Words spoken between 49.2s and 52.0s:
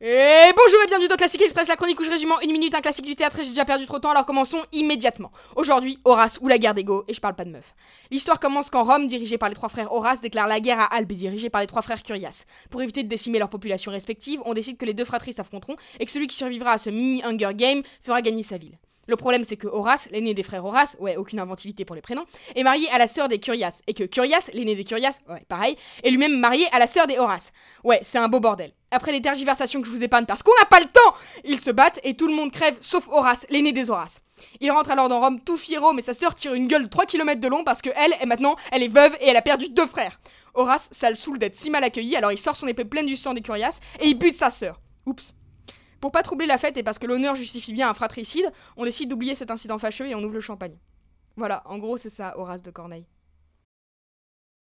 cet incident fâcheux et on ouvre le champagne. Voilà, en gros